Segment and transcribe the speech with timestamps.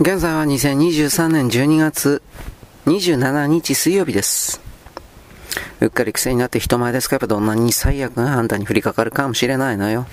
[0.00, 2.22] 現在は2023年12月
[2.86, 4.60] 27日水曜日です。
[5.80, 10.06] うっかり癖になって人前ですかやっぱどんなに最悪があんたに降りかかるかもしれないのよ。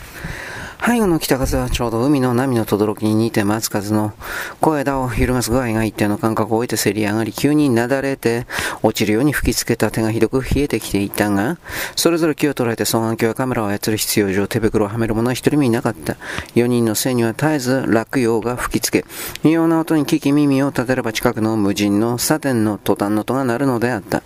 [0.86, 4.14] 背後の北風はちょうど海の波の轟に似て待つ風の
[4.62, 8.46] 小枝を揺るがす具合が一定の感覚を置いてせり上がり、急になだれて
[8.84, 11.58] 落ちるように吹きつけた手がひどく冷えてきていたが、
[11.96, 16.18] それぞれ気を捉えて双眼鏡やカメラを操る必要上手袋をはめる者は一人もいなかった。
[16.54, 19.06] 4人の背には絶えず落葉が吹きつけ、
[19.44, 24.22] 異様な音に聞き耳を立てれば近くの無人のサテンの途端の音が鳴るのであった。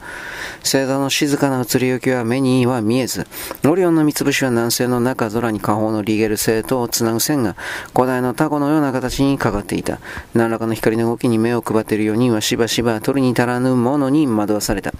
[0.60, 3.28] 星座の静かな移り行きは目には見えず、
[3.66, 7.56] オリオンの三つ星は南西の中空に下方のリゲル星とをつなぐ線が
[7.96, 10.00] 古代のタコのような形にかかっていた。
[10.34, 14.94] 何らかの光の動きに目を配っている4人はしばしば取りに足らぬものに惑わされた。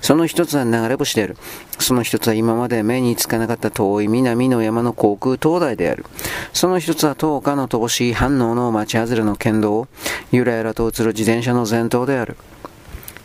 [0.00, 1.36] その一つは流れ星である。
[1.78, 6.04] その一つは今まで目につかなかった遠い南の山の航空灯台である。
[6.52, 9.88] その一つは10日の乏しい反応の町外れの県道を
[10.32, 12.36] ゆらゆらと映る自転車の前頭である。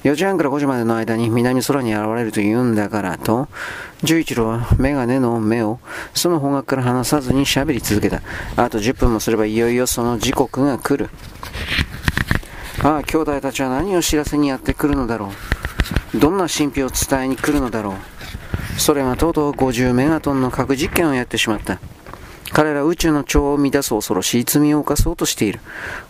[0.03, 3.47] 4時半から5時までの間に南空に現れると言うんだからと、
[4.03, 5.79] 十一郎はメガネの目を
[6.15, 8.21] その方角から離さずに喋り続けた。
[8.55, 11.11] あと10分もすればいよいよその時刻が来る。
[12.83, 15.31] ああ、兄弟たちは何を知らせにやってくるのだろ
[16.15, 16.19] う。
[16.19, 18.79] どんな神秘を伝えに来るのだろう。
[18.79, 21.79] それがとうとう50メガトンの核実験をやってしまった。
[22.53, 25.59] 彼ら宇宙の調を乱す恐ろしい罪を犯そうとしている。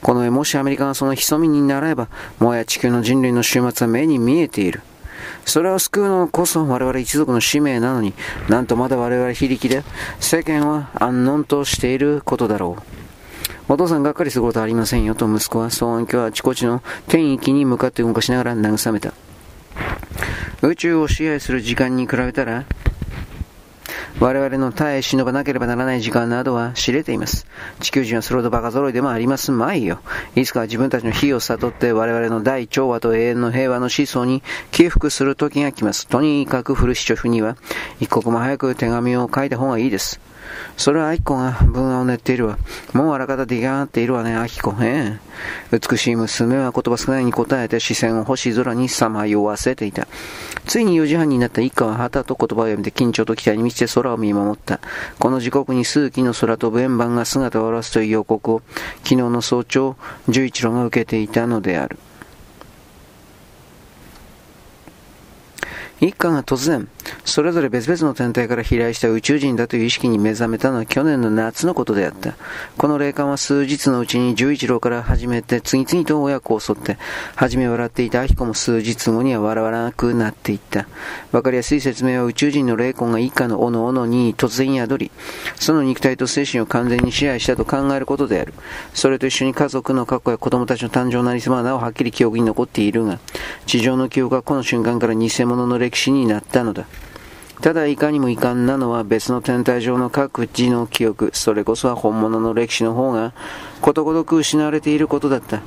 [0.02, 2.08] この上もしアメリカがその潜みに習えば、
[2.39, 4.81] もはや地球の人類の終末は目に見えている。
[5.45, 8.14] それを救うのこそ我々一族の使命なのに、
[8.50, 9.83] なんとまだ我々非力で、
[10.20, 12.83] 世間は安穏としていることだろう。
[13.72, 19.14] お父さんがっかりすることはありませんよと息子は双眼鏡はあちこちの天域に向かって動かしながら慰めた。
[20.61, 22.66] 宇宙を支配する時間に比べたら、
[24.20, 27.48] 我々の耐え忍ばなければならない時間などは知れています。
[27.80, 30.00] 地球人はそれほどバカ揃いでもありますまいよ。
[30.36, 36.08] いつかは自分たちの火を悟って我々の大調和と永遠の平和の思想に起伏する時が来ます。
[36.08, 37.55] とにかくフルシチョフには
[37.99, 40.20] 一刻も早く手紙を書いた方がいいです。
[40.78, 42.58] それはアキコが文案を練っているわ。
[42.94, 44.76] もうあらかた出来上がっているわね、アキコ。
[44.82, 45.20] え
[45.72, 45.78] え。
[45.78, 50.08] 美しい娘は言葉少ないに答えて視線を星空にさまよわせていた。
[50.66, 54.80] ついに4時半になった一家は旗と言葉を読んで緊張と期待に満ちて空を見守った。
[55.20, 58.61] この時刻に数機の空飛ぶ円盤が姿を現すという予告を
[59.04, 59.95] 昨日の早朝、
[60.30, 61.98] 十一郎が受けていたのである。
[66.02, 66.88] 一家が突然、
[67.26, 72.36] それぞれ別々の天体から飛来した宇宙人だという意識に目覚めたのは去年の夏のことであった。
[72.78, 76.98] この霊感は数日のうちに十一郎から始めて次々と親子を襲って、
[77.36, 80.88] 初め笑っていた明子も数日後には笑わなくなっていった。
[81.32, 85.11] わかりやすい説明は宇宙人の霊魂が一家のおのおのに突然宿り、
[85.56, 88.54] その肉体と精神を完全に支配したと考えることである。
[88.94, 93.20] それと一緒に家族の過去や子供たちの誕生なりすまはなおはっきり記憶に残っているが、
[93.66, 96.86] 地上の記憶はこの瞬間から偽物の歴史になったのだ。
[97.61, 103.33] ただいかにも遺憾なのは別の天体上の各地の記憶、それこそは本物の歴史の方が
[103.82, 105.61] ことごとく失われていることだった。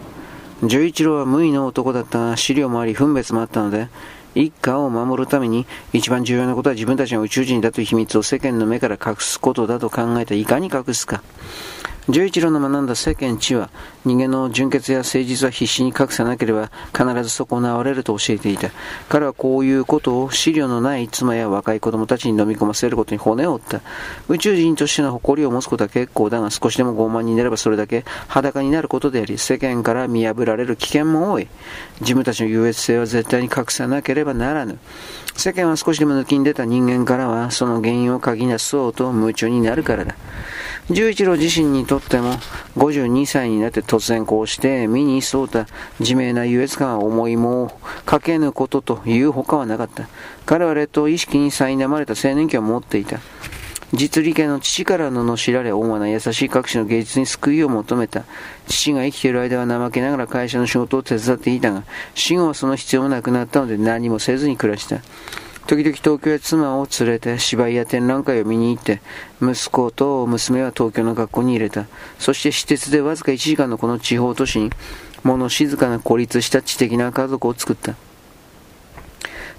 [0.65, 3.89] 十一郎は無為の男だったが資料もあり分別もあったので、
[4.35, 11.23] 一家を守るために一番重要なことは自分たちが宇宙人だという秘密を世間の目から隠すことだと考えたいかに隠すか。
[12.11, 13.71] 十一郎の学んだ世間知は、
[14.05, 18.69] 人間の純潔や誠実は必死に隠さなければ必ず損なわれると教えていた。
[19.09, 23.81] 彼はこういうことを資料のない妻や若い子供たちに飲み込ませることに骨を折った。
[24.29, 31.49] 宇宙人としての誇りを持つことは結構だが、少しでも傲慢になればそれだけ裸になることであり、世間から見破られる危険も多い。
[32.03, 34.79] 自分たちの優越性は絶対に隠さなければならぬ。
[35.37, 40.15] 世間は少しでも抜きに出た人間からは、その原因を書き出そうと夢中になるからだ。
[40.91, 42.35] 十一郎自身にとっても
[42.77, 45.67] 52歳になって突然こうして身にそうた
[45.99, 50.09] 自明な優越感は思いもかけぬことというほかはなかった。
[50.45, 53.21] 彼は劣等意識に苛まれた青年期を持っていた。
[53.95, 58.25] 実利家の父からののしられ、主な優しい各種の芸術に救いを求めた。
[58.67, 65.01] 父が生きている間は怠けながら会社の仕事を手伝っていたが、死後はその必要もなくなったので何もせずに暮らした。
[65.67, 69.01] 時々東京へ妻を連れて芝居や展覧会を見に行って、
[69.41, 71.87] 息子と娘は東京の学校に入れた。
[72.19, 74.71] そして私鉄でわずか1時間のこの地方都市に、
[75.23, 77.95] 物静かな孤立した知的な家族を作った。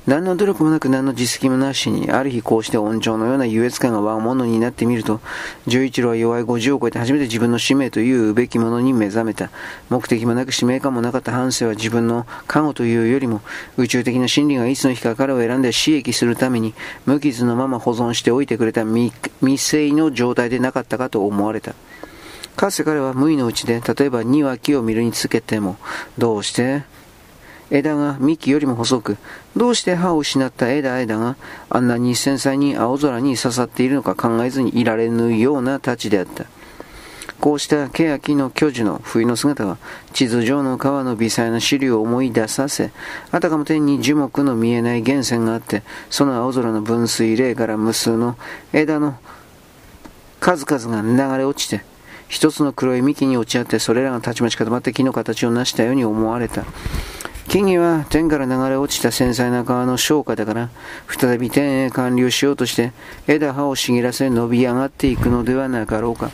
[0.08, 5.20] 何の努力もなく何の実績もなしに、ある日こうして温情のような優越感が和物になってみると、
[5.66, 9.50] 十一郎は弱い50を超えて初めて自分の使命というべきものに目覚めた。
[9.90, 13.42] 目的もなく使命感もなかった半生は自分の過護というよりも、
[13.78, 16.76] 宇宙的な真理がいつの日か彼を選んで刺激するために、
[17.08, 21.74] 無傷のまま保存しておいてくれた未未成の状態でなかったかと思われた。
[22.56, 25.78] かつて彼は無意のうちで、例えば2は木を見るにつけても、
[26.18, 26.84] どうして
[27.72, 29.18] 枝が幹よりも細く、
[29.56, 31.36] どうして葉を失った枝枝が
[31.70, 36.46] あんなに繊細に青空に刺さっているのか考えずにいられぬような太刀であった。
[37.40, 39.78] こうした欅の巨樹の冬の姿は、
[40.14, 42.92] 地図上の川の微細な資料を思い出させ、
[43.32, 48.38] あたかも天に樹木の見えない源泉があって、その青空の分水嶺から無数の
[48.74, 49.20] 枝の
[50.40, 51.84] 数々が流れ落ちて、
[52.28, 56.64] 一つの黒い幹に落ち合って、それらがたちまち固まって木の形を成したように思われた。
[57.48, 60.70] 木々は天から流れ落ちた繊細な川の昇華だから、
[61.08, 62.92] 再び天へ還流しようとして、
[63.28, 66.32] 枝葉を茂らせ伸び上がっていくのではなかろうか。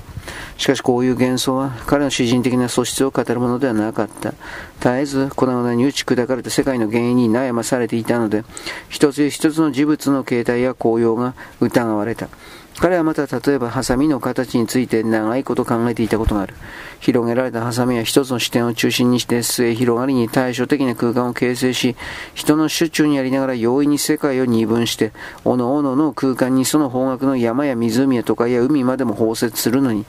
[0.58, 4.34] しかしこういう幻想は彼の詩人的な素質を語るものではなかった。
[4.80, 8.44] 絶えず粉々に打ち砕かれた世界の原因に悩まされていたので、
[8.88, 12.30] 一つ一つの事物の形態や紅葉が疑われた。
[12.80, 16.56] 彼はまた例えばハサミの形について長いこと考えていたことがある。
[17.00, 21.96] 広げられたハサミは一つの視点を中心にして末広がりに対照的な空間を形成し、
[22.34, 25.12] 人の手中にありながら容易に世界を二分して、
[25.46, 30.06] おのおのの空間にその方角の山や湖や都会や海までも包摂するのに、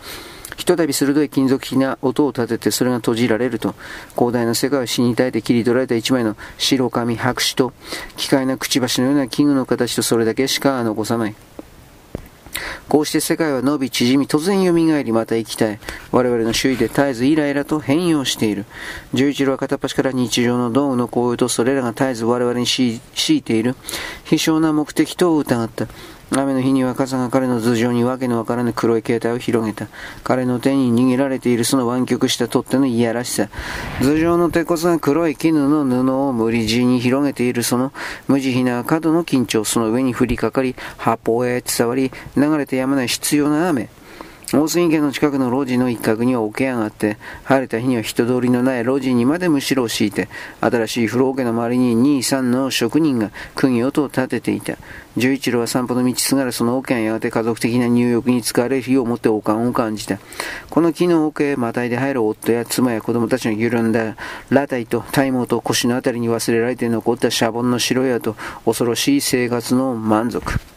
[0.56, 3.74] ひとたび鋭い金属的な音を立ててそれが閉じられると、
[4.14, 7.72] 広大な世界を死に絶えて切り取られた一枚の白紙白紙と、
[8.16, 11.34] 機械なくちばしのような器具の形とそれだけしか残さない。
[12.88, 15.78] こうして世界は伸び縮み、突然蘇りまた生きたい。
[16.10, 18.64] 我々の周囲で絶えずイライラと変容している。
[19.14, 23.76] 十一郎は片っ端から日常の道具の行為とそれらが絶えず我々に強いている。
[24.24, 25.86] 非常な目的と疑った。
[26.34, 29.88] 雨の日には傘が彼の頭上にわけのわからぬ黒い携帯を広げた。
[30.24, 33.48] 彼の手に握られているその湾曲した取っ手のいやらしさ。
[34.00, 37.92] 頭上の手こそが黒い絹の布を無理地に広げているその
[38.28, 43.90] 無慈悲な角の緊張、その上に降りかかり、八方へ伝わり、流れてやまない必要な雨。
[44.54, 50.28] 大杉家の近くの路地の一角には桶屋があって、晴れた日には人通りのない路地にまでむしろを敷いて、
[50.60, 54.76] 新しい風呂桶の周りに2、3の職人が釘音を立てていた。
[55.16, 60.18] 十一郎は散歩の道すがらその桶がやがて家族的な入浴に使われる日をもって悪感を感じた。
[60.68, 64.16] この木の桶へまたいで入る夫や妻や子供たちの緩んだ
[64.50, 70.71] 裸体と体毛と腰のあたりに忘れられて残ったシャボンの白屋と恐ろしい生活の満足。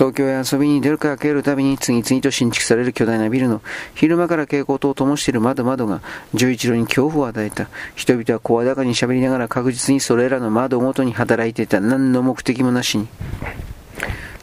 [0.00, 3.60] 東京へ遊びに出るか蹴るたびに次々と新築される巨大なビルの
[3.94, 6.00] 昼間から蛍光灯を灯している窓窓が
[6.32, 7.68] 十一郎に恐怖を与えた。
[7.96, 11.80] 人々は声高に喋りながら確実にそれらの窓ごとに働いていた。
[11.80, 13.08] 何の目的もなしに。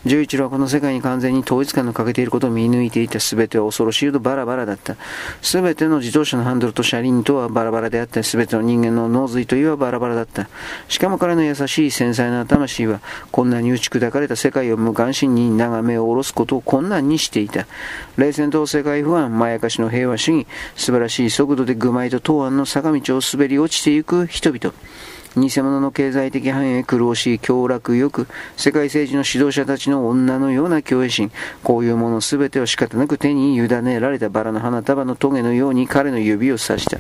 [0.07, 4.95] 十一郎はこの世界に完全に統一感の欠けていることを見抜いていた全ては恐ろしいほどバラバラだった。
[5.41, 10.47] 全ての自動車のハンドルと車輪とはバラバラであって、全ての人間の脳髄といえばバラバラだった。
[10.87, 13.01] しかも彼の優しい繊細な魂は、
[13.31, 17.67] こんなに打ち砕かれた世界を無関心に眺めを下ろすことを困難にしていた。
[18.17, 24.73] 冷戦と世界不安、まやかしの平和主義、素晴らしい速度で愚昧と東安の坂道を滑り落ちていく人々。
[25.37, 31.31] 偽物の経済的繁栄、苦労し、凶楽よく、世界政治の指導者たちの女のような共栄心、
[31.63, 36.97] こういうものすべてを仕方なく手に委ねられたバラの花束の棘のように彼の指を刺した。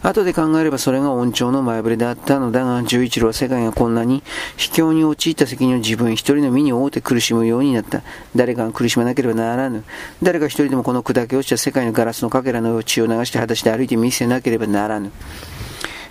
[0.00, 4.22] 後で考えればそれが恩寵の前触れであったのだが、十一郎は世界がこんなに
[4.56, 8.02] 卑怯に陥った責任を自分一人の身に負うて苦しむようになった。
[8.36, 9.82] 誰かが苦しまなければならぬ。
[10.22, 15.10] 誰か一人でもこの砕け落ちた世界のガラスのかけらの血を流して裸足で歩いて見せなければならぬ。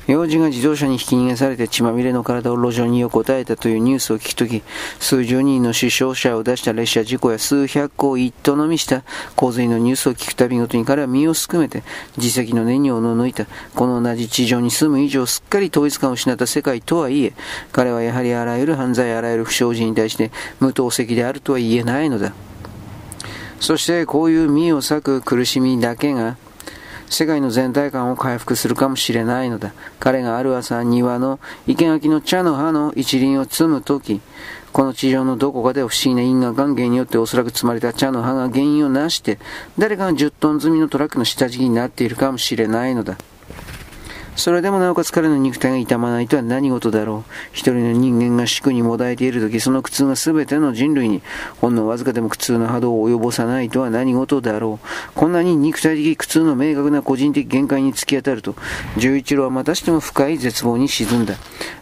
[0.08, 4.64] 幼児が自動車にひき逃げされて血まみれの体を路上に横たえたというニュースを聞くとき、
[5.00, 9.04] 数十人の死傷者を出した列車事故や数百個を一頭飲みした
[9.36, 11.84] 洪水のニュースを聞くたびごとに彼は身をすくめて
[12.16, 13.48] 自責の念におののいた。
[13.76, 17.34] この同じ地上に住む以上すっかり統一感を失った世界とはいえ、
[17.74, 22.34] 彼はやはりあらゆる犯罪、あらゆる不祥事に対して無透析であるとは言えないのだ。
[23.60, 26.38] そしてこういう身を裂く苦しみだけが
[27.10, 29.74] 世界の全体感を回復するかもしれないのだ。
[30.00, 34.22] 彼がある朝庭の生垣の茶の葉の一輪を摘むとき、
[34.74, 39.40] この地上のどこかで不思議な因果関係によっておそらく積まれた茶の葉が原因をなして、
[39.78, 43.18] 誰かが10トン積みのトラックの下敷きになっているかもしれないのだ。
[44.38, 47.32] それでもなおかつ彼の肉体が痛まないとは何事だろう。
[47.54, 51.24] 一人の人間が死苦にもだえているとき、その苦痛が全ての人類に、
[51.60, 54.88] ほんのわずかでも苦痛の波動を及ぼさないとは何事だろう。
[55.16, 58.56] こんなに肉体的苦痛の明確な個人的限界に突き当たると、
[58.98, 61.34] 十一郎はまたしても深い絶望に沈んだ。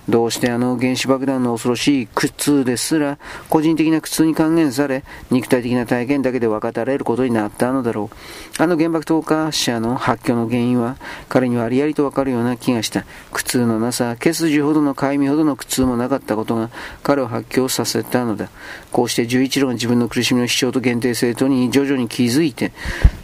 [0.07, 3.17] どうしてあの原子爆弾の恐ろしい苦痛ですら、
[3.49, 8.61] 個人的な苦痛に還元され、肉体的な体験だけで分かたれることになったのだろう。
[8.61, 10.97] あの原爆投下者の発狂の原因は、
[11.27, 13.05] 彼にはありありと分かるようなな気がした。
[13.33, 16.69] 苦痛のなさ、血筋ほどの快みほどの苦痛もなかったことが、
[17.03, 18.49] 彼を発狂させたのだ。
[18.93, 22.71] こうして十一郎が自分の苦しみの主張と限定性とに徐々に気づいて、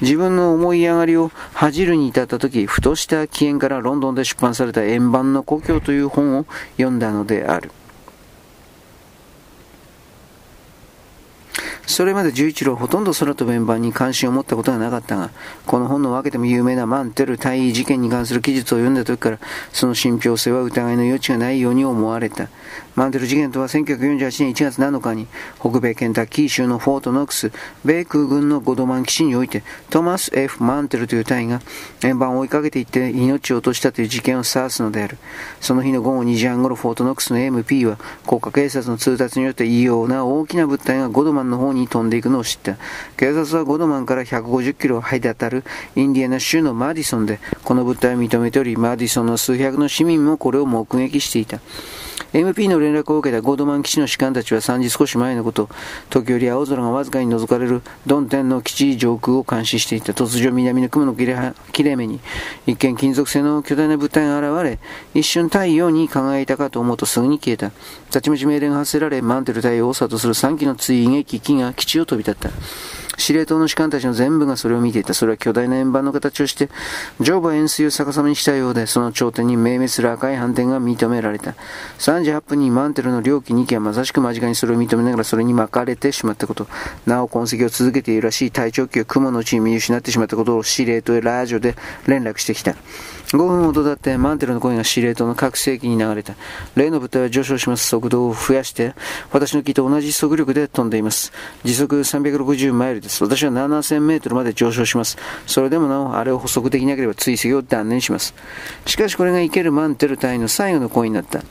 [0.01, 6.45] 自分の思い上がりを恥じるに至った時、ふとした起源からロンドンで出版された円盤の故郷という本を
[6.77, 7.71] 読んだのである。
[11.87, 15.31] それまで十一郎はほとんど空飛ぶ円盤に関心を持ったことがなかったが、
[15.65, 19.39] この本の分けても有名なマンテル大尉事件に関する記述を読んだ時から、
[19.73, 22.47] その信憑性は疑いの余地がないように思われた。
[22.95, 25.27] マンテル事件とは1948年1月7日に、
[25.59, 27.51] 北米ケンタッキー州のフォートノックス、
[27.85, 31.61] 米空軍のゴドマン基地において、トマス・ F・ マンテルという大尉が
[32.03, 35.17] 円盤を追いかけていって命を落としたという事件を指すのである。
[35.59, 37.97] その日の午後2時半ごろ、フォートノックスの MP は、
[38.27, 42.77] 国家警察の通達によって異様な大きな物体がゴドマンの方に飛んでいくのを知った。
[43.17, 45.63] 警察はゴドマンから150キロ入り当たる
[45.95, 51.59] インディアナ州のマディソンでこの物体を認めており、マディソンの数百の市民もこれを目撃していた。
[52.33, 55.69] MP の連絡を受けたゴードマン基地の士官たちは3時少し前のこと、
[56.09, 60.13] 時折青空がわずかに覗かれるドンテンの基地上空を監視していた。
[60.13, 62.19] 突如南の雲の切れれ目に、
[62.65, 64.79] 一見金属製の巨大な物体が現れ、
[65.13, 67.71] 一瞬太陽に輝いたかと思うとすぐに消えた。
[68.11, 72.49] たちまち命令が発せられ、マンテル太陽をとする3機の追撃機が基地を飛び立った。
[73.21, 75.13] 司令塔の士官たちの全部がそれを見ていた。
[75.13, 76.69] それは巨大な円盤の形をして、
[77.19, 81.53] 上部円錐を逆さまにしたようで、その頂点に明滅する赤い斑点が認められた。
[81.99, 86.67] 3時8分にマンテルの両機2機はまさしく間近にそれを認めながらそれに巻かれてしまったこと。
[87.05, 91.75] なお痕跡を続けているらしい隊長機を雲のうちに見失ってしまったことを司令塔へラジオで
[92.07, 92.75] 連絡してきた。
[93.27, 96.33] 5分ほど経ってマンテルの声が司令塔の拡声器に流れた。
[96.75, 97.87] 例の部隊は上昇します。
[97.87, 98.93] 速度を増やして、
[99.31, 101.31] 私の機と同じ速力で飛んでいます。
[101.63, 103.10] 時速360マイルです。
[103.19, 105.17] 私は7000メートルまで上昇します。
[105.45, 108.33] それでもなお、あれを捕捉できなければ追跡を断念します。
[108.85, 111.43] しかしこれが生けるマンテル隊の最後の行為になった。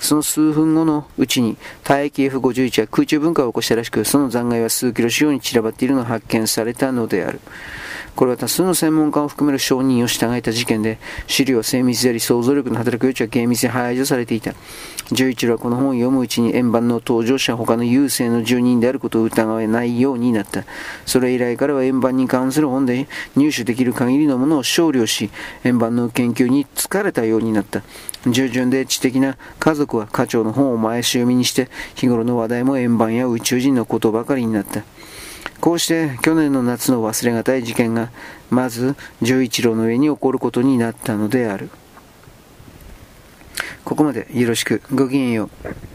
[0.00, 7.40] その数分後のうちに、大気 F51 は空中分解を起こしたらしく、その残骸は数キロ四方に散らばっているのが発見されたのである。
[8.14, 14.54] これは多数の専門家を含める証人を従えた事件で、資料は精密であり、想像力の働く余地は厳密に排除されていた。
[15.10, 20.64] 十一郎はこの本を読むうちに円盤の登場者他の優勢の住人であることを疑わないようになった。
[21.06, 25.30] それ以来彼は円盤に関する本で入手できる限りのものを少量し、
[25.64, 27.82] 円盤の研究に疲れたようになった。
[28.26, 34.82] 従順で知的な家族は課長の本を前し読みにして、日頃の話題も円盤や宇宙人のことばかりになった。
[35.60, 38.10] こうして去年の夏の忘れがたい事件が
[38.50, 41.70] まず十一郎の上に起こることになったのである。
[43.84, 44.82] ここまでよろしく。
[44.92, 45.91] ごきげんよう。